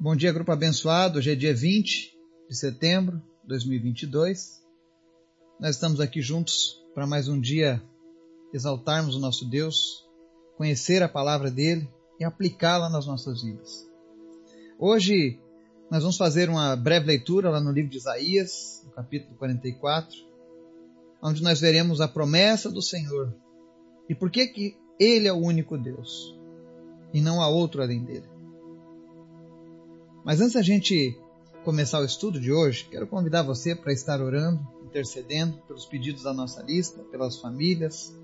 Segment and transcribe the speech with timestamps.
[0.00, 1.18] Bom dia, grupo abençoado.
[1.18, 2.16] Hoje é dia 20
[2.48, 4.62] de setembro de 2022.
[5.58, 7.82] Nós estamos aqui juntos para mais um dia
[8.54, 10.08] exaltarmos o nosso Deus,
[10.56, 11.90] conhecer a palavra dele
[12.20, 13.90] e aplicá-la nas nossas vidas.
[14.78, 15.40] Hoje
[15.90, 20.16] nós vamos fazer uma breve leitura lá no livro de Isaías, no capítulo 44,
[21.20, 23.34] onde nós veremos a promessa do Senhor
[24.08, 26.38] e por que que ele é o único Deus
[27.12, 28.37] e não há outro além dele.
[30.28, 31.18] Mas antes da gente
[31.64, 36.34] começar o estudo de hoje, quero convidar você para estar orando, intercedendo pelos pedidos da
[36.34, 38.14] nossa lista, pelas famílias,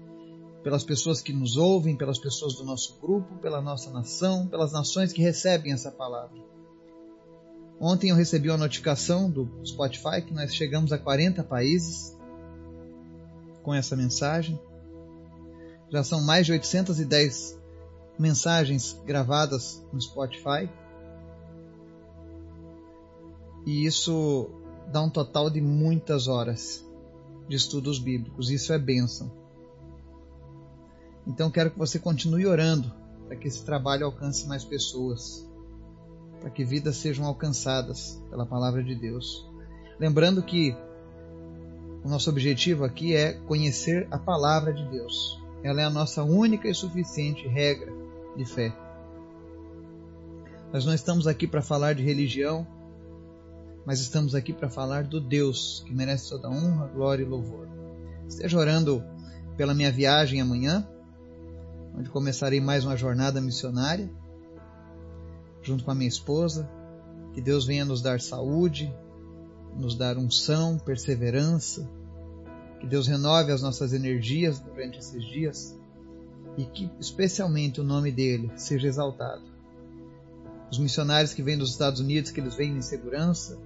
[0.62, 5.14] pelas pessoas que nos ouvem, pelas pessoas do nosso grupo, pela nossa nação, pelas nações
[5.14, 6.36] que recebem essa palavra.
[7.80, 12.14] Ontem eu recebi uma notificação do Spotify que nós chegamos a 40 países
[13.62, 14.60] com essa mensagem.
[15.88, 17.58] Já são mais de 810
[18.18, 20.68] mensagens gravadas no Spotify
[23.66, 24.50] e isso
[24.92, 26.84] dá um total de muitas horas
[27.48, 28.50] de estudos bíblicos.
[28.50, 29.30] Isso é bênção.
[31.26, 32.92] Então quero que você continue orando
[33.26, 35.48] para que esse trabalho alcance mais pessoas,
[36.40, 39.48] para que vidas sejam alcançadas pela palavra de Deus.
[39.98, 40.76] Lembrando que
[42.04, 45.42] o nosso objetivo aqui é conhecer a palavra de Deus.
[45.62, 47.90] Ela é a nossa única e suficiente regra
[48.36, 48.76] de fé.
[50.70, 52.66] Nós não estamos aqui para falar de religião,
[53.86, 57.68] mas estamos aqui para falar do Deus que merece toda honra, glória e louvor.
[58.26, 59.04] Esteja orando
[59.56, 60.86] pela minha viagem amanhã,
[61.96, 64.10] onde começarei mais uma jornada missionária,
[65.62, 66.68] junto com a minha esposa.
[67.32, 68.94] Que Deus venha nos dar saúde,
[69.76, 71.88] nos dar unção, perseverança.
[72.80, 75.78] Que Deus renove as nossas energias durante esses dias
[76.56, 79.42] e que, especialmente, o nome dele seja exaltado.
[80.70, 83.58] Os missionários que vêm dos Estados Unidos, que eles venham em segurança,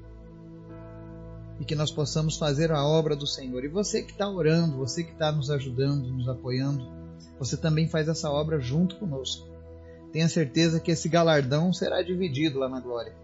[1.61, 3.65] e que nós possamos fazer a obra do Senhor.
[3.65, 6.89] E você que está orando, você que está nos ajudando, nos apoiando,
[7.39, 9.49] você também faz essa obra junto conosco.
[10.13, 13.15] Tenha certeza que esse galardão será dividido lá na glória.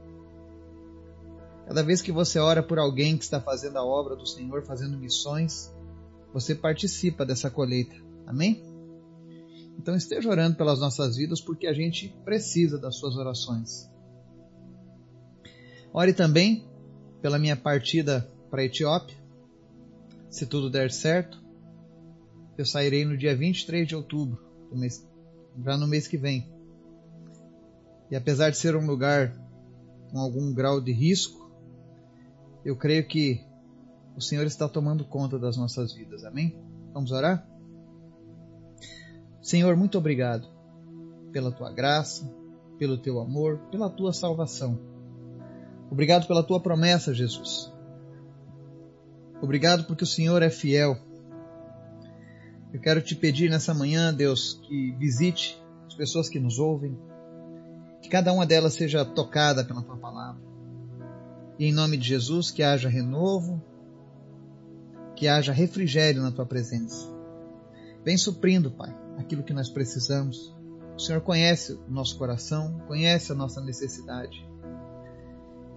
[1.66, 4.98] Cada vez que você ora por alguém que está fazendo a obra do Senhor, fazendo
[4.98, 5.72] missões,
[6.32, 7.94] você participa dessa colheita.
[8.26, 8.62] Amém?
[9.78, 13.88] Então esteja orando pelas nossas vidas porque a gente precisa das suas orações.
[15.92, 16.66] Ore também
[17.24, 19.16] pela minha partida para a Etiópia.
[20.28, 21.42] Se tudo der certo,
[22.58, 25.08] eu sairei no dia 23 de outubro, mês,
[25.64, 26.52] já no mês que vem.
[28.10, 29.34] E apesar de ser um lugar
[30.10, 31.50] com algum grau de risco,
[32.62, 33.42] eu creio que
[34.14, 36.26] o Senhor está tomando conta das nossas vidas.
[36.26, 36.54] Amém?
[36.92, 37.48] Vamos orar?
[39.40, 40.46] Senhor, muito obrigado
[41.32, 42.30] pela tua graça,
[42.78, 44.93] pelo teu amor, pela tua salvação.
[45.94, 47.72] Obrigado pela tua promessa, Jesus.
[49.40, 50.98] Obrigado porque o Senhor é fiel.
[52.72, 55.56] Eu quero te pedir nessa manhã, Deus, que visite
[55.86, 56.98] as pessoas que nos ouvem,
[58.02, 60.42] que cada uma delas seja tocada pela tua palavra.
[61.60, 63.62] E em nome de Jesus, que haja renovo,
[65.14, 67.08] que haja refrigério na tua presença.
[68.04, 70.52] Vem suprindo, Pai, aquilo que nós precisamos.
[70.96, 74.44] O Senhor conhece o nosso coração, conhece a nossa necessidade.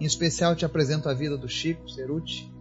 [0.00, 2.52] Em especial te apresento a vida do Chico Ceruti.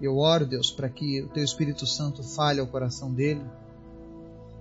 [0.00, 3.44] Eu oro, Deus, para que o teu Espírito Santo fale ao coração dele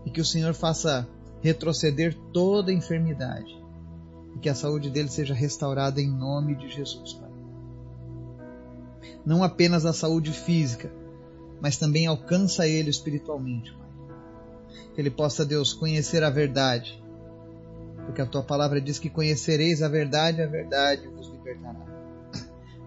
[0.05, 1.07] e que o Senhor faça
[1.41, 3.57] retroceder toda enfermidade
[4.35, 7.29] e que a saúde dele seja restaurada em nome de Jesus, Pai.
[9.25, 10.91] Não apenas a saúde física,
[11.61, 13.89] mas também alcança ele espiritualmente, Pai.
[14.93, 17.01] Que ele possa, Deus, conhecer a verdade,
[18.05, 21.88] porque a tua palavra diz que conhecereis a verdade, a verdade vos libertará.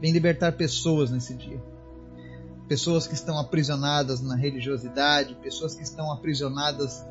[0.03, 1.63] Vem libertar pessoas nesse dia.
[2.67, 7.07] Pessoas que estão aprisionadas na religiosidade, pessoas que estão aprisionadas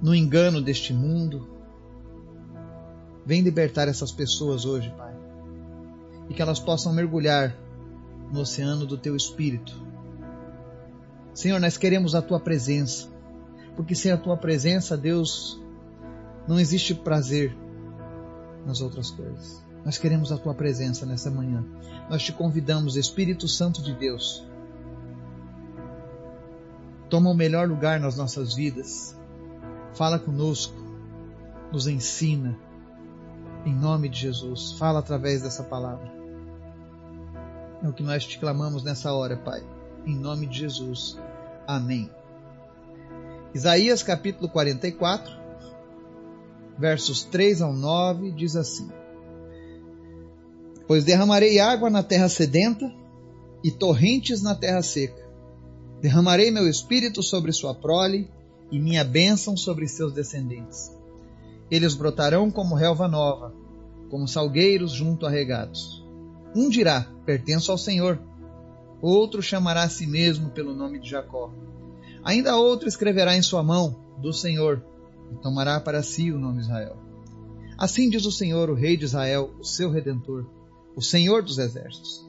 [0.00, 1.46] no engano deste mundo.
[3.26, 5.14] Vem libertar essas pessoas hoje, Pai.
[6.30, 7.54] E que elas possam mergulhar
[8.32, 9.78] no oceano do Teu Espírito.
[11.34, 13.08] Senhor, nós queremos a Tua presença.
[13.76, 15.60] Porque sem a Tua presença, Deus,
[16.48, 17.54] não existe prazer
[18.64, 19.69] nas outras coisas.
[19.84, 21.64] Nós queremos a tua presença nessa manhã.
[22.08, 24.46] Nós te convidamos, Espírito Santo de Deus.
[27.08, 29.16] Toma o melhor lugar nas nossas vidas.
[29.94, 30.74] Fala conosco.
[31.72, 32.58] Nos ensina.
[33.64, 34.72] Em nome de Jesus.
[34.72, 36.12] Fala através dessa palavra.
[37.82, 39.62] É o que nós te clamamos nessa hora, Pai.
[40.06, 41.18] Em nome de Jesus.
[41.66, 42.10] Amém.
[43.54, 45.32] Isaías capítulo 44,
[46.78, 48.90] versos 3 ao 9, diz assim:
[50.90, 52.92] Pois derramarei água na terra sedenta
[53.62, 55.24] e torrentes na terra seca.
[56.00, 58.28] Derramarei meu espírito sobre sua prole
[58.72, 60.90] e minha bênção sobre seus descendentes.
[61.70, 63.54] Eles brotarão como relva nova,
[64.10, 66.04] como salgueiros junto a regatos.
[66.56, 68.20] Um dirá: Pertenço ao Senhor.
[69.00, 71.54] Outro chamará a si mesmo pelo nome de Jacó.
[72.24, 74.84] Ainda outro escreverá em sua mão: Do Senhor,
[75.30, 76.96] e tomará para si o nome Israel.
[77.78, 80.58] Assim diz o Senhor, o Rei de Israel, o seu redentor,
[80.94, 82.26] o Senhor dos exércitos.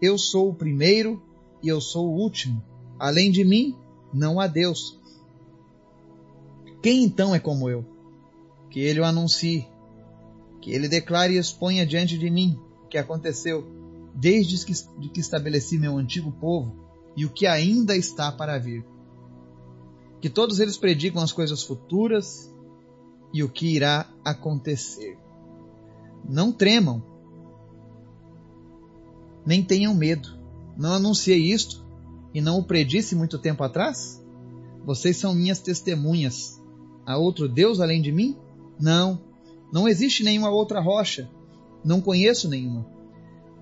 [0.00, 1.22] Eu sou o primeiro
[1.62, 2.62] e eu sou o último.
[2.98, 3.76] Além de mim,
[4.12, 4.98] não há Deus.
[6.82, 7.84] Quem então é como eu?
[8.70, 9.66] Que ele o anuncie,
[10.60, 13.66] que ele declare e exponha diante de mim o que aconteceu
[14.14, 16.74] desde que, de que estabeleci meu antigo povo
[17.16, 18.84] e o que ainda está para vir.
[20.20, 22.52] Que todos eles predicam as coisas futuras
[23.32, 25.18] e o que irá acontecer.
[26.28, 27.02] Não tremam,
[29.44, 30.38] nem tenham medo.
[30.76, 31.84] Não anunciei isto
[32.32, 34.22] e não o predisse muito tempo atrás?
[34.84, 36.60] Vocês são minhas testemunhas.
[37.04, 38.36] Há outro Deus além de mim?
[38.78, 39.20] Não,
[39.72, 41.28] não existe nenhuma outra rocha.
[41.84, 42.86] Não conheço nenhuma.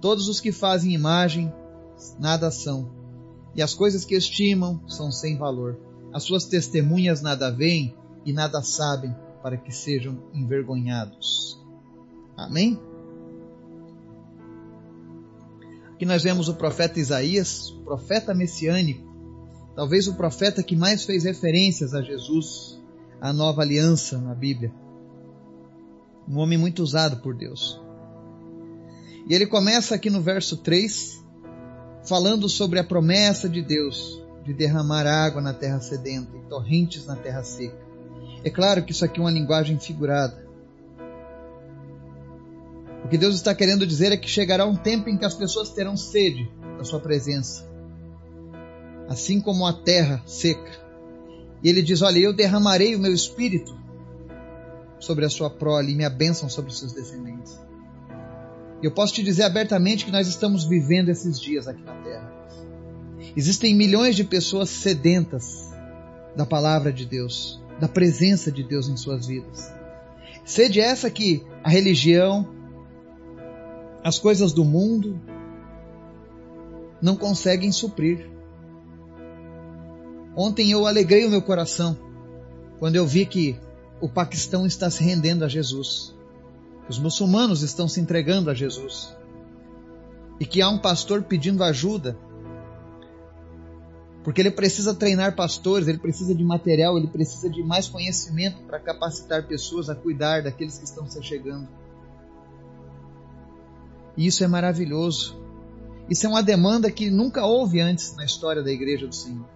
[0.01, 1.53] Todos os que fazem imagem,
[2.19, 2.91] nada são.
[3.55, 5.79] E as coisas que estimam são sem valor.
[6.13, 7.95] As suas testemunhas nada veem
[8.25, 11.61] e nada sabem para que sejam envergonhados.
[12.37, 12.79] Amém?
[15.99, 19.03] Aqui nós vemos o profeta Isaías, o profeta messiânico,
[19.75, 22.81] talvez o profeta que mais fez referências a Jesus,
[23.21, 24.73] a nova aliança na Bíblia.
[26.29, 27.81] Um homem muito usado por Deus.
[29.29, 31.21] E ele começa aqui no verso 3,
[32.05, 37.17] falando sobre a promessa de Deus de derramar água na terra sedenta e torrentes na
[37.17, 37.85] terra seca.
[38.45, 40.48] É claro que isso aqui é uma linguagem figurada.
[43.09, 45.71] O que Deus está querendo dizer é que chegará um tempo em que as pessoas
[45.71, 46.47] terão sede
[46.77, 47.67] da sua presença,
[49.09, 50.79] assim como a terra seca.
[51.65, 53.75] E ele diz: Olha, eu derramarei o meu espírito
[55.01, 57.59] sobre a sua prole e minha bênção sobre os seus descendentes.
[58.83, 62.31] E eu posso te dizer abertamente que nós estamos vivendo esses dias aqui na terra.
[63.35, 65.67] Existem milhões de pessoas sedentas
[66.37, 69.73] da palavra de Deus, da presença de Deus em suas vidas.
[70.45, 72.58] Sede essa que a religião,
[74.03, 75.21] as coisas do mundo
[77.01, 78.29] não conseguem suprir.
[80.37, 81.97] Ontem eu alegrei o meu coração
[82.79, 83.59] quando eu vi que
[84.01, 86.15] o Paquistão está se rendendo a Jesus.
[86.89, 89.15] Os muçulmanos estão se entregando a Jesus.
[90.41, 92.17] E que há um pastor pedindo ajuda.
[94.23, 98.79] Porque ele precisa treinar pastores, ele precisa de material, ele precisa de mais conhecimento para
[98.79, 101.69] capacitar pessoas a cuidar daqueles que estão se chegando.
[104.19, 105.41] E isso é maravilhoso.
[106.11, 109.49] Isso é uma demanda que nunca houve antes na história da Igreja do Senhor.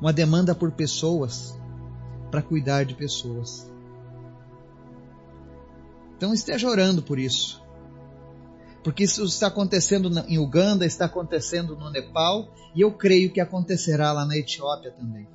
[0.00, 1.56] Uma demanda por pessoas,
[2.32, 3.70] para cuidar de pessoas.
[6.16, 7.62] Então esteja orando por isso.
[8.82, 14.10] Porque isso está acontecendo em Uganda, está acontecendo no Nepal e eu creio que acontecerá
[14.10, 15.28] lá na Etiópia também.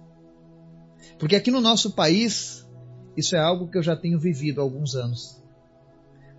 [1.17, 2.67] Porque aqui no nosso país,
[3.15, 5.40] isso é algo que eu já tenho vivido há alguns anos.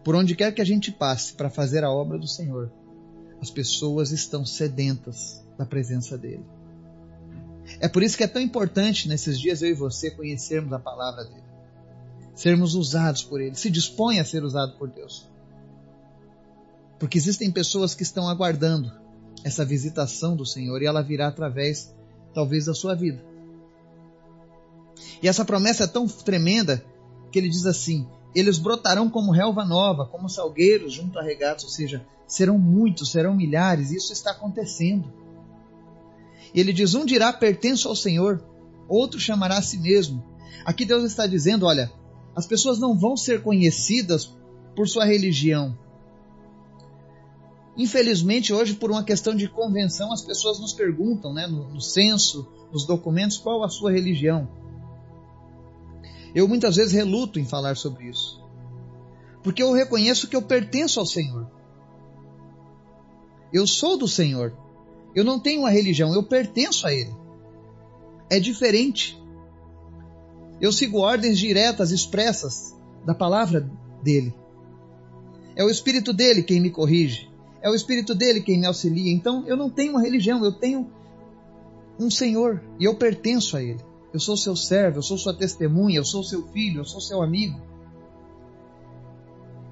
[0.05, 2.73] Por onde quer que a gente passe para fazer a obra do Senhor,
[3.41, 6.45] as pessoas estão sedentas da presença dele.
[7.81, 11.25] É por isso que é tão importante nesses dias eu e você conhecermos a palavra
[11.25, 11.45] dele,
[12.35, 15.29] sermos usados por ele, se dispõe a ser usado por Deus.
[16.99, 18.93] Porque existem pessoas que estão aguardando
[19.45, 21.95] essa visitação do Senhor e ela virá através,
[22.35, 23.25] talvez, da sua vida.
[25.23, 26.85] E essa promessa é tão tremenda
[27.31, 31.71] que ele diz assim: eles brotarão como relva nova, como salgueiros junto a regatos, ou
[31.71, 35.13] seja, serão muitos, serão milhares, isso está acontecendo.
[36.55, 38.43] Ele diz: Um dirá pertenço ao Senhor,
[38.89, 40.25] outro chamará a si mesmo.
[40.65, 41.93] Aqui Deus está dizendo: olha,
[42.35, 44.35] as pessoas não vão ser conhecidas
[44.75, 45.77] por sua religião.
[47.77, 52.47] Infelizmente, hoje, por uma questão de convenção, as pessoas nos perguntam, né, no, no censo,
[52.71, 54.49] nos documentos, qual a sua religião.
[56.35, 58.43] Eu muitas vezes reluto em falar sobre isso.
[59.43, 61.51] Porque eu reconheço que eu pertenço ao Senhor.
[63.53, 64.53] Eu sou do Senhor.
[65.15, 67.15] Eu não tenho uma religião, eu pertenço a Ele.
[68.31, 69.21] É diferente.
[70.61, 72.75] Eu sigo ordens diretas, expressas
[73.05, 73.69] da palavra
[74.03, 74.35] dele.
[75.55, 77.31] É o Espírito dele quem me corrige.
[77.61, 79.13] É o Espírito dele quem me auxilia.
[79.13, 80.91] Então eu não tenho uma religião, eu tenho
[81.99, 83.81] um Senhor e eu pertenço a Ele.
[84.13, 87.23] Eu sou seu servo, eu sou sua testemunha, eu sou seu filho, eu sou seu
[87.23, 87.61] amigo.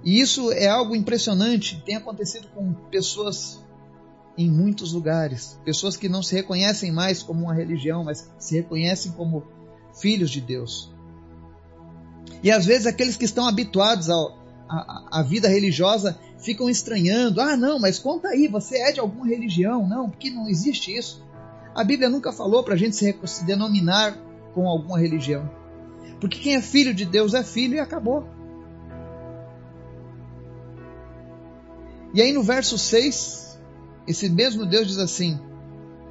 [0.03, 3.63] E isso é algo impressionante, tem acontecido com pessoas
[4.37, 5.59] em muitos lugares.
[5.65, 9.45] Pessoas que não se reconhecem mais como uma religião, mas se reconhecem como
[9.93, 10.91] filhos de Deus.
[12.43, 17.41] E às vezes aqueles que estão habituados à vida religiosa ficam estranhando.
[17.41, 19.87] Ah, não, mas conta aí, você é de alguma religião?
[19.87, 21.23] Não, porque não existe isso.
[21.75, 24.17] A Bíblia nunca falou para a gente se, se denominar
[24.55, 25.51] com alguma religião.
[26.21, 28.27] Porque quem é filho de Deus é filho e acabou.
[32.13, 33.59] E aí no verso 6,
[34.07, 35.39] esse mesmo Deus diz assim: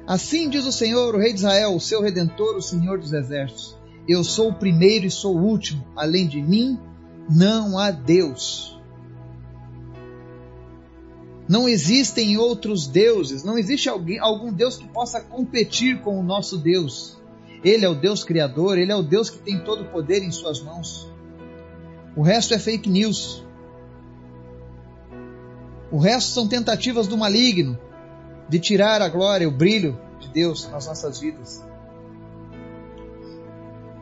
[0.06, 3.76] Assim diz o Senhor, o Rei de Israel, o seu redentor, o Senhor dos exércitos:
[4.08, 6.78] Eu sou o primeiro e sou o último, além de mim
[7.28, 8.76] não há Deus.
[11.48, 16.56] Não existem outros deuses, não existe alguém, algum Deus que possa competir com o nosso
[16.56, 17.19] Deus.
[17.62, 20.30] Ele é o Deus Criador, Ele é o Deus que tem todo o poder em
[20.30, 21.08] Suas mãos.
[22.16, 23.44] O resto é fake news.
[25.90, 27.78] O resto são tentativas do maligno
[28.48, 31.64] de tirar a glória, o brilho de Deus nas nossas vidas.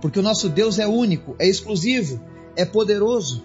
[0.00, 2.20] Porque o nosso Deus é único, é exclusivo,
[2.56, 3.42] é poderoso.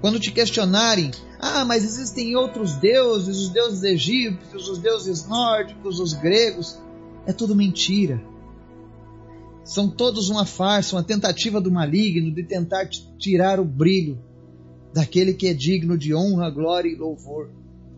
[0.00, 1.10] Quando te questionarem,
[1.40, 6.78] ah, mas existem outros deuses, os deuses egípcios, os deuses nórdicos, os gregos,
[7.28, 8.24] é tudo mentira.
[9.62, 14.18] São todos uma farsa, uma tentativa do maligno de tentar tirar o brilho
[14.94, 17.50] daquele que é digno de honra, glória e louvor,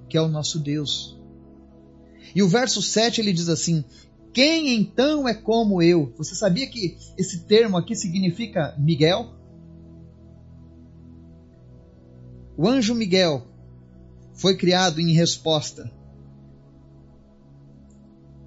[0.09, 1.17] que é o nosso Deus.
[2.35, 3.85] E o verso 7 ele diz assim:
[4.33, 6.13] Quem então é como eu?
[6.19, 9.33] Você sabia que esse termo aqui significa Miguel?
[12.57, 13.47] O anjo Miguel
[14.35, 16.00] foi criado em resposta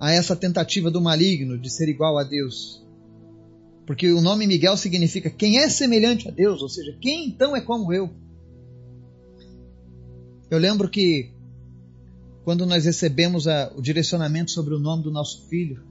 [0.04, 2.86] a essa tentativa do maligno de ser igual a Deus.
[3.88, 7.62] Porque o nome Miguel significa quem é semelhante a Deus, ou seja, quem então é
[7.62, 8.14] como eu.
[10.52, 11.32] Eu lembro que
[12.44, 15.82] quando nós recebemos a, o direcionamento sobre o nome do nosso filho,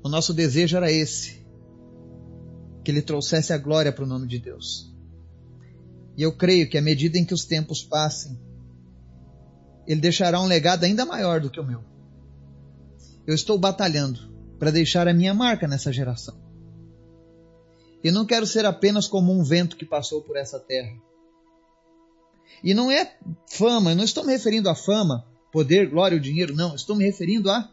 [0.00, 1.44] o nosso desejo era esse:
[2.84, 4.94] que ele trouxesse a glória para o nome de Deus.
[6.16, 8.38] E eu creio que à medida em que os tempos passem,
[9.86, 11.82] ele deixará um legado ainda maior do que o meu.
[13.26, 16.40] Eu estou batalhando para deixar a minha marca nessa geração.
[18.02, 20.96] E não quero ser apenas como um vento que passou por essa terra.
[22.62, 23.16] E não é
[23.48, 26.74] fama, eu não estou me referindo a fama, poder, glória ou dinheiro, não.
[26.74, 27.68] Estou me referindo a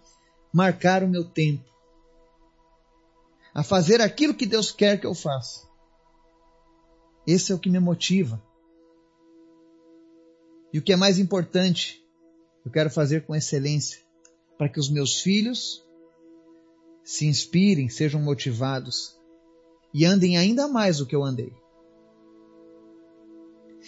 [0.54, 1.64] marcar o meu tempo.
[3.54, 5.68] A fazer aquilo que Deus quer que eu faça.
[7.26, 8.42] Esse é o que me motiva.
[10.72, 12.04] E o que é mais importante,
[12.66, 14.00] eu quero fazer com excelência,
[14.58, 15.84] para que os meus filhos
[17.04, 19.18] se inspirem, sejam motivados
[19.94, 21.52] e andem ainda mais do que eu andei.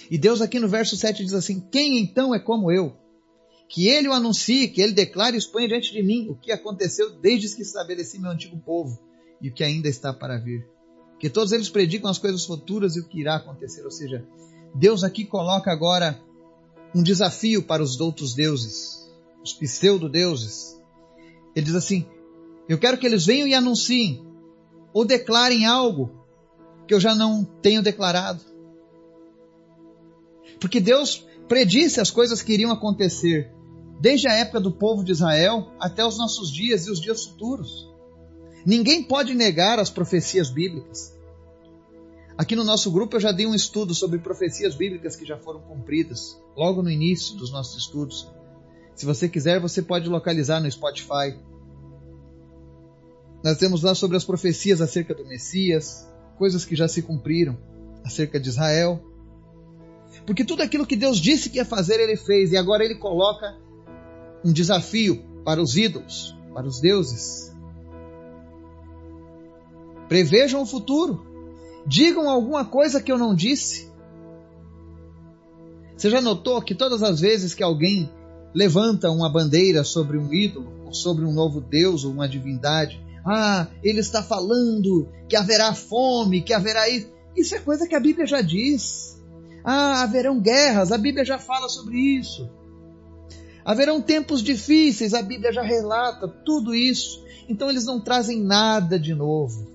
[0.09, 2.97] E Deus aqui no verso 7 diz assim: Quem então é como eu?
[3.69, 7.11] Que ele o anuncie, que ele declare e exponha diante de mim o que aconteceu
[7.19, 8.99] desde que estabeleci meu antigo povo
[9.41, 10.65] e o que ainda está para vir
[11.21, 13.85] que todos eles predicam as coisas futuras e o que irá acontecer.
[13.85, 14.25] Ou seja,
[14.73, 16.19] Deus aqui coloca agora
[16.93, 19.09] um desafio para os outros deuses,
[19.43, 20.79] os pseudo-deuses.
[21.55, 22.05] Ele diz assim:
[22.67, 24.25] Eu quero que eles venham e anunciem,
[24.93, 26.11] ou declarem algo
[26.87, 28.43] que eu já não tenho declarado.
[30.59, 33.51] Porque Deus predisse as coisas que iriam acontecer,
[33.99, 37.89] desde a época do povo de Israel até os nossos dias e os dias futuros.
[38.65, 41.17] Ninguém pode negar as profecias bíblicas.
[42.41, 45.59] Aqui no nosso grupo eu já dei um estudo sobre profecias bíblicas que já foram
[45.59, 48.27] cumpridas, logo no início dos nossos estudos.
[48.95, 51.37] Se você quiser, você pode localizar no Spotify.
[53.43, 57.55] Nós temos lá sobre as profecias acerca do Messias, coisas que já se cumpriram
[58.03, 58.99] acerca de Israel.
[60.25, 63.55] Porque tudo aquilo que Deus disse que ia fazer, ele fez, e agora ele coloca
[64.43, 67.55] um desafio para os ídolos, para os deuses.
[70.09, 71.29] Prevejam o futuro.
[71.85, 73.89] Digam alguma coisa que eu não disse.
[75.95, 78.09] Você já notou que todas as vezes que alguém
[78.53, 83.67] levanta uma bandeira sobre um ídolo, ou sobre um novo Deus ou uma divindade, ah,
[83.83, 87.09] ele está falando que haverá fome, que haverá isso.
[87.35, 89.21] Isso é coisa que a Bíblia já diz.
[89.63, 92.49] Ah, haverão guerras, a Bíblia já fala sobre isso.
[93.63, 97.23] Haverão tempos difíceis, a Bíblia já relata tudo isso.
[97.47, 99.70] Então eles não trazem nada de novo.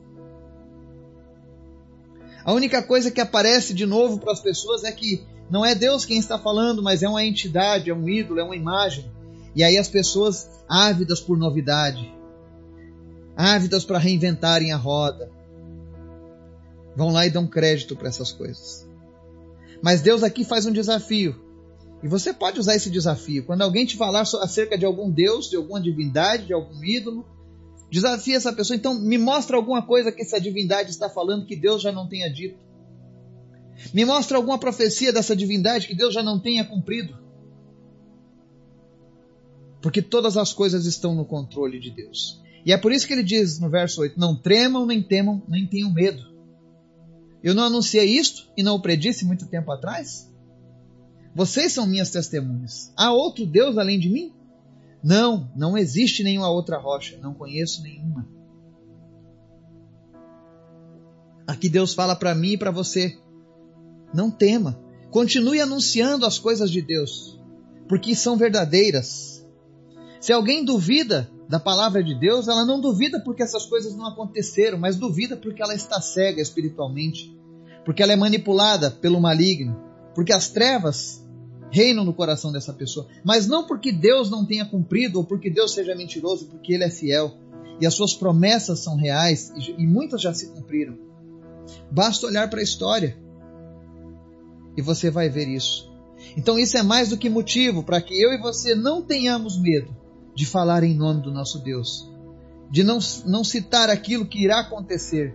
[2.47, 6.05] A única coisa que aparece de novo para as pessoas é que não é Deus
[6.05, 9.11] quem está falando, mas é uma entidade, é um ídolo, é uma imagem.
[9.53, 12.15] E aí as pessoas ávidas por novidade,
[13.37, 15.29] ávidas para reinventarem a roda.
[16.95, 18.88] vão lá e dão crédito para essas coisas.
[19.83, 21.35] Mas Deus aqui faz um desafio.
[22.00, 23.45] E você pode usar esse desafio.
[23.45, 27.26] Quando alguém te falar acerca de algum Deus, de alguma divindade, de algum ídolo,
[27.90, 28.76] desafia essa pessoa.
[28.76, 32.33] Então, me mostra alguma coisa que essa divindade está falando que Deus já não tenha
[32.33, 32.59] dito.
[33.93, 37.16] Me mostra alguma profecia dessa divindade que Deus já não tenha cumprido.
[39.81, 42.43] Porque todas as coisas estão no controle de Deus.
[42.64, 45.66] E é por isso que ele diz no verso 8: Não tremam, nem temam, nem
[45.66, 46.35] tenham medo.
[47.43, 50.28] Eu não anunciei isto e não o predisse muito tempo atrás?
[51.33, 52.93] Vocês são minhas testemunhas.
[52.97, 54.33] Há outro Deus além de mim?
[55.03, 57.19] Não, não existe nenhuma outra rocha.
[57.19, 58.26] Não conheço nenhuma.
[61.47, 63.19] Aqui Deus fala para mim e para você:
[64.12, 64.79] não tema.
[65.11, 67.41] Continue anunciando as coisas de Deus,
[67.88, 69.47] porque são verdadeiras.
[70.21, 74.76] Se alguém duvida da palavra de Deus, ela não duvida porque essas coisas não aconteceram,
[74.79, 77.35] mas duvida porque ela está cega espiritualmente,
[77.85, 79.81] porque ela é manipulada pelo maligno,
[80.15, 81.25] porque as trevas
[81.70, 85.73] reinam no coração dessa pessoa, mas não porque Deus não tenha cumprido ou porque Deus
[85.73, 87.37] seja mentiroso, porque Ele é fiel
[87.80, 90.96] e as suas promessas são reais e muitas já se cumpriram.
[91.90, 93.18] Basta olhar para a história
[94.76, 95.90] e você vai ver isso.
[96.37, 99.94] Então, isso é mais do que motivo para que eu e você não tenhamos medo
[100.35, 102.11] de falar em nome do nosso Deus,
[102.70, 105.35] de não, não citar aquilo que irá acontecer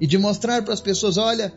[0.00, 1.52] e de mostrar para as pessoas: olha,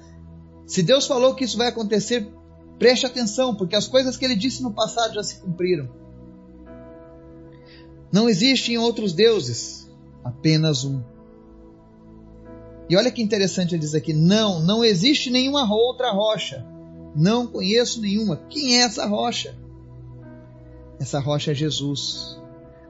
[0.66, 2.32] se Deus falou que isso vai acontecer,
[2.80, 5.90] Preste atenção, porque as coisas que ele disse no passado já se cumpriram.
[8.12, 9.92] Não existem outros deuses,
[10.24, 11.02] apenas um.
[12.90, 16.66] E olha que interessante ele diz aqui: não, não existe nenhuma outra rocha.
[17.16, 18.38] Não conheço nenhuma.
[18.50, 19.56] Quem é essa rocha?
[21.00, 22.40] Essa rocha é Jesus,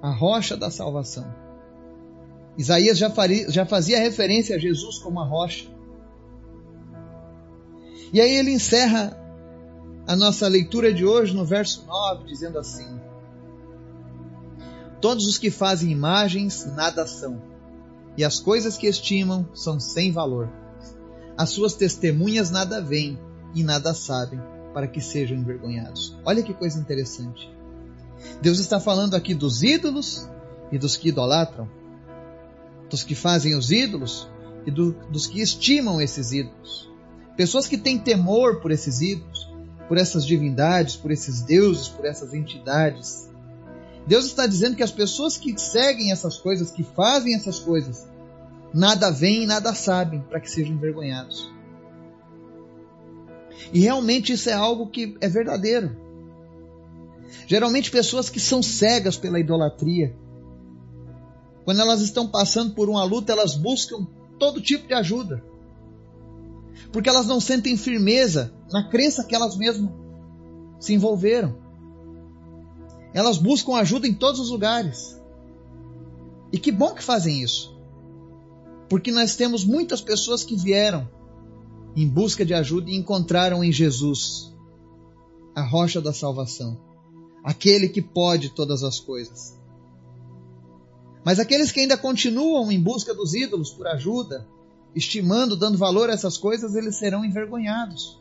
[0.01, 1.25] a rocha da salvação.
[2.57, 5.65] Isaías já, faria, já fazia referência a Jesus como a rocha.
[8.11, 9.17] E aí ele encerra
[10.09, 12.99] a nossa leitura de hoje no verso 9, dizendo assim:
[14.99, 17.39] Todos os que fazem imagens nada são,
[18.17, 20.49] e as coisas que estimam são sem valor.
[21.37, 23.19] As suas testemunhas nada veem
[23.53, 24.41] e nada sabem,
[24.73, 26.17] para que sejam envergonhados.
[26.25, 27.47] Olha que coisa interessante.
[28.41, 30.27] Deus está falando aqui dos ídolos
[30.71, 31.69] e dos que idolatram,
[32.89, 34.27] dos que fazem os ídolos
[34.65, 36.89] e do, dos que estimam esses ídolos.
[37.37, 39.48] Pessoas que têm temor por esses ídolos,
[39.89, 43.27] por essas divindades, por esses deuses, por essas entidades.
[44.05, 48.07] Deus está dizendo que as pessoas que seguem essas coisas, que fazem essas coisas,
[48.71, 51.51] nada veem nada sabem para que sejam envergonhados.
[53.73, 55.97] E realmente isso é algo que é verdadeiro.
[57.47, 60.15] Geralmente pessoas que são cegas pela idolatria,
[61.65, 65.48] quando elas estão passando por uma luta, elas buscam todo tipo de ajuda
[66.91, 69.91] porque elas não sentem firmeza na crença que elas mesmas
[70.79, 71.57] se envolveram.
[73.13, 75.19] Elas buscam ajuda em todos os lugares.
[76.51, 77.77] E que bom que fazem isso.
[78.87, 81.07] Porque nós temos muitas pessoas que vieram
[81.95, 84.55] em busca de ajuda e encontraram em Jesus
[85.55, 86.79] a rocha da salvação,
[87.43, 89.57] aquele que pode todas as coisas.
[91.25, 94.47] Mas aqueles que ainda continuam em busca dos ídolos por ajuda,
[94.95, 98.19] estimando, dando valor a essas coisas, eles serão envergonhados.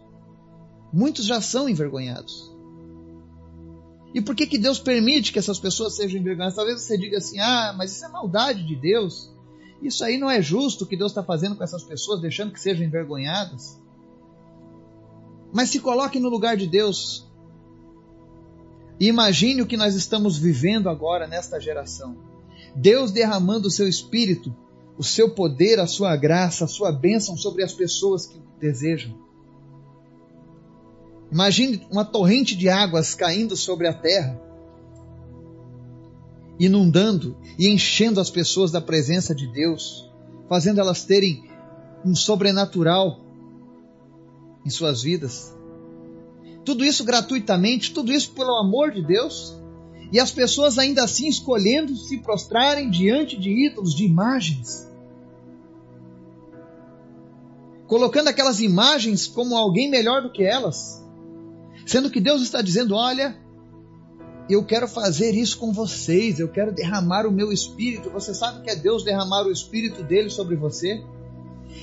[0.93, 2.55] Muitos já são envergonhados.
[4.15, 6.57] E por que, que Deus permite que essas pessoas sejam envergonhadas?
[6.57, 9.35] Talvez você diga assim: ah, mas isso é maldade de Deus.
[9.83, 12.61] Isso aí não é justo o que Deus está fazendo com essas pessoas, deixando que
[12.61, 13.81] sejam envergonhadas.
[15.53, 17.27] Mas se coloque no lugar de Deus.
[18.99, 22.17] E imagine o que nós estamos vivendo agora nesta geração.
[22.75, 24.55] Deus derramando o seu espírito
[24.99, 29.15] o seu poder, a sua graça, a sua bênção sobre as pessoas que desejam.
[31.31, 34.41] Imagine uma torrente de águas caindo sobre a terra,
[36.59, 40.11] inundando e enchendo as pessoas da presença de Deus,
[40.49, 41.49] fazendo elas terem
[42.05, 43.21] um sobrenatural
[44.67, 45.55] em suas vidas.
[46.65, 49.57] Tudo isso gratuitamente, tudo isso pelo amor de Deus,
[50.11, 54.88] e as pessoas ainda assim escolhendo se prostrarem diante de ídolos, de imagens
[57.89, 61.03] colocando aquelas imagens como alguém melhor do que elas,
[61.87, 63.37] sendo que Deus está dizendo: olha,
[64.49, 68.11] eu quero fazer isso com vocês, eu quero derramar o meu espírito.
[68.11, 71.03] Você sabe que é Deus derramar o espírito dele sobre você?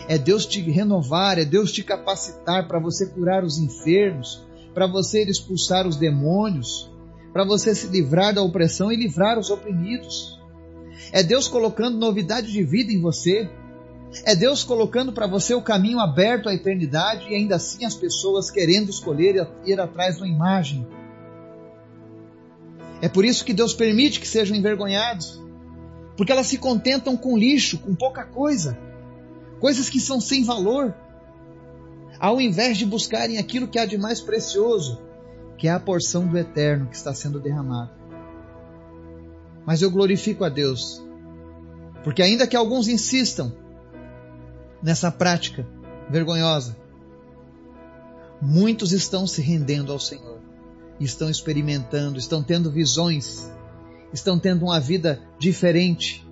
[0.08, 5.24] É Deus te renovar, é Deus te capacitar para você curar os enfermos, para você
[5.24, 6.92] expulsar os demônios,
[7.34, 10.40] para você se livrar da opressão e livrar os oprimidos.
[11.12, 13.50] É Deus colocando novidade de vida em você,
[14.24, 18.50] É Deus colocando para você o caminho aberto à eternidade e ainda assim as pessoas
[18.50, 20.88] querendo escolher ir atrás de uma imagem.
[23.02, 25.42] É por isso que Deus permite que sejam envergonhados,
[26.16, 28.78] porque elas se contentam com lixo, com pouca coisa,
[29.60, 30.96] coisas que são sem valor,
[32.20, 35.02] ao invés de buscarem aquilo que há de mais precioso,
[35.58, 37.92] que é a porção do eterno que está sendo derramada.
[39.66, 41.04] Mas eu glorifico a Deus,
[42.04, 43.52] porque ainda que alguns insistam
[44.86, 45.68] nessa prática
[46.12, 46.78] vergonhosa,
[48.40, 50.40] muitos estão se rendendo ao Senhor,
[51.00, 53.52] estão experimentando, estão tendo visões,
[54.14, 56.24] estão tendo uma vida diferente.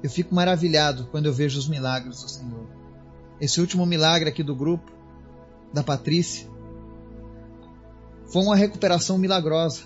[0.00, 2.68] Eu fico maravilhado quando eu vejo os milagres do Senhor.
[3.40, 4.92] Esse último milagre aqui do grupo,
[5.72, 6.46] da Patrícia,
[8.28, 9.82] foi uma recuperação milagrosa.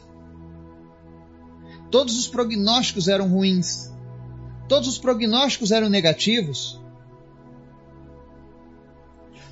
[1.90, 3.89] Todos os prognósticos eram ruins.
[4.70, 6.80] Todos os prognósticos eram negativos.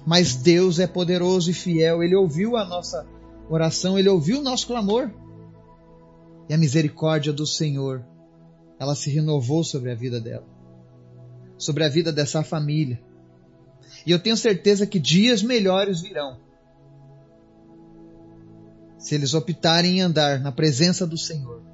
[0.07, 2.05] Mas Deus é poderoso e fiel.
[2.05, 3.05] Ele ouviu a nossa
[3.51, 5.11] oração, ele ouviu o nosso clamor.
[6.49, 8.07] E a misericórdia do Senhor,
[8.79, 10.47] ela se renovou sobre a vida dela,
[11.57, 13.03] sobre a vida dessa família.
[14.07, 16.39] E eu tenho certeza que dias melhores virão.
[18.99, 21.68] Se eles optarem em andar na presença do Senhor,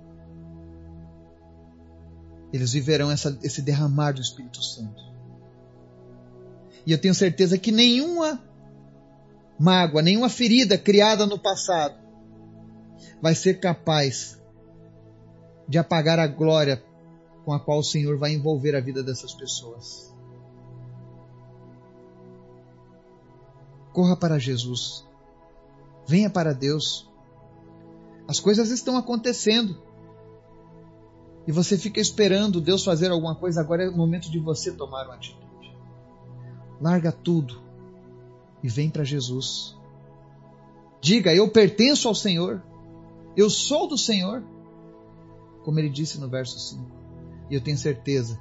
[2.55, 5.03] eles viverão essa, esse derramar do Espírito Santo.
[6.87, 8.41] E eu tenho certeza que nenhuma
[9.59, 11.99] mágoa, nenhuma ferida criada no passado
[13.21, 14.41] vai ser capaz
[15.69, 16.81] de apagar a glória
[17.45, 20.15] com a qual o Senhor vai envolver a vida dessas pessoas.
[23.93, 25.05] Corra para Jesus.
[26.07, 27.11] Venha para Deus.
[28.29, 29.83] As coisas estão acontecendo.
[31.47, 35.07] E você fica esperando Deus fazer alguma coisa, agora é o momento de você tomar
[35.07, 35.45] uma atitude.
[36.81, 37.61] Larga tudo
[38.63, 39.77] e vem para Jesus.
[41.01, 42.63] Diga: Eu pertenço ao Senhor.
[43.37, 44.43] Eu sou do Senhor.
[45.65, 46.85] Como ele disse no verso 5.
[47.51, 48.41] E eu tenho certeza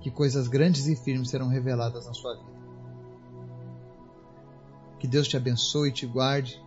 [0.00, 2.56] que coisas grandes e firmes serão reveladas na sua vida.
[4.98, 6.62] Que Deus te abençoe, te guarde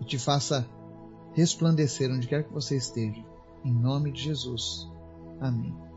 [0.00, 0.66] e te faça
[1.38, 3.24] resplandecer onde quer que você esteja.
[3.64, 4.88] Em nome de Jesus.
[5.40, 5.87] Amém.